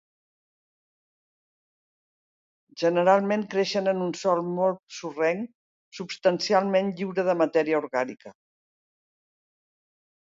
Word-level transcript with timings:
Generalment 2.83 3.43
creixen 3.53 3.91
en 3.93 4.01
un 4.05 4.15
sòl 4.21 4.41
molt 4.55 4.81
sorrenc, 5.01 5.45
substancialment 5.99 6.91
lliure 6.97 7.27
de 7.31 7.37
matèria 7.45 7.83
orgànica. 7.85 8.35